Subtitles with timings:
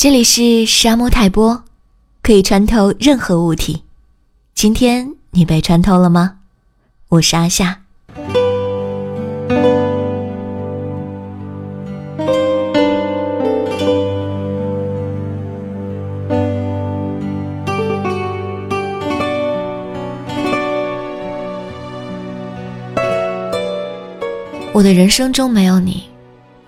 [0.00, 1.64] 这里是沙漠泰波，
[2.22, 3.82] 可以穿透任何物体。
[4.54, 6.36] 今天你被穿透了吗？
[7.08, 7.80] 我是阿夏。
[24.72, 26.04] 我的人生中没有你，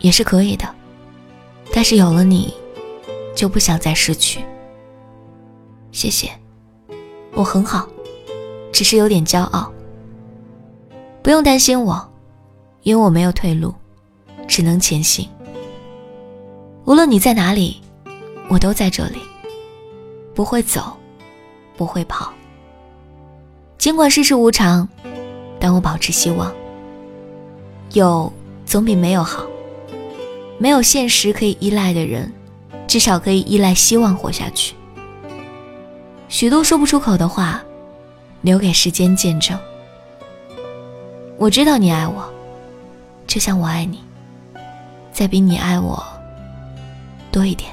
[0.00, 0.68] 也是可以的。
[1.72, 2.52] 但是有了你，
[3.40, 4.44] 就不想再失去。
[5.92, 6.30] 谢谢，
[7.32, 7.88] 我很好，
[8.70, 9.72] 只是有点骄傲。
[11.22, 12.06] 不用担心我，
[12.82, 13.72] 因为我没有退路，
[14.46, 15.26] 只能前行。
[16.84, 17.80] 无论你在哪里，
[18.50, 19.16] 我都在这里，
[20.34, 20.94] 不会走，
[21.78, 22.30] 不会跑。
[23.78, 24.86] 尽管世事无常，
[25.58, 26.52] 但我保持希望。
[27.94, 28.30] 有
[28.66, 29.46] 总比没有好。
[30.58, 32.30] 没有现实可以依赖的人，
[32.90, 34.74] 至少可以依赖希望活下去。
[36.28, 37.62] 许多说不出口的话，
[38.40, 39.56] 留给时间见证。
[41.38, 42.28] 我知道你爱我，
[43.28, 44.02] 就像我爱你，
[45.12, 46.04] 再比你爱我
[47.30, 47.70] 多一点。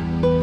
[0.00, 0.39] Bye.